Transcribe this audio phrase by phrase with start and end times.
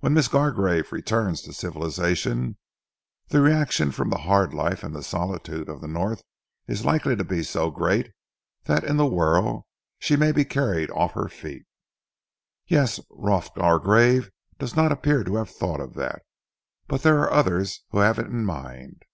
[0.00, 2.58] When Miss Gargrave returns to civilization,
[3.28, 6.22] the reaction from the hard life and the solitude of the North
[6.68, 8.12] is likely to be so great
[8.64, 9.66] that in the whirl
[9.98, 11.64] she may be carried off her feet."
[12.66, 16.20] "Yes, Rolf Gargrave does not appear to have thought of that.
[16.86, 19.04] But there are others who have it in mind."